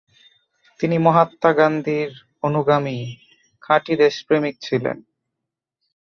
[0.79, 2.09] তিনি মহাত্মা গান্ধির
[2.43, 2.97] অণুগামি
[3.63, 4.97] খাটি দেশপ্রেমী ছিলেন।